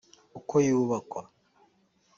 [0.39, 1.21] uko yubakwa